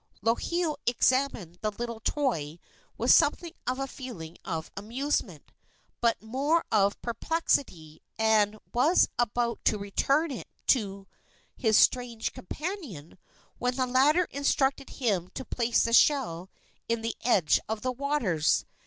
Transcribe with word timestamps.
Lohiau 0.23 0.77
examined 0.87 1.59
the 1.61 1.69
little 1.69 1.99
toy 1.99 2.57
with 2.97 3.11
something 3.11 3.51
of 3.67 3.77
a 3.77 3.85
feeling 3.85 4.35
of 4.43 4.71
amusement, 4.75 5.51
but 5.99 6.19
more 6.23 6.65
of 6.71 6.99
perplexity, 7.03 8.01
and 8.17 8.57
was 8.73 9.09
about 9.19 9.63
to 9.65 9.77
return 9.77 10.31
it 10.31 10.47
to 10.65 11.07
his 11.55 11.77
strange 11.77 12.33
companion, 12.33 13.19
when 13.59 13.75
the 13.75 13.85
latter 13.85 14.23
instructed 14.31 14.89
him 14.89 15.27
to 15.35 15.45
place 15.45 15.83
the 15.83 15.93
shell 15.93 16.49
in 16.89 17.03
the 17.03 17.13
edge 17.21 17.59
of 17.69 17.81
the 17.81 17.91
waters. 17.91 18.65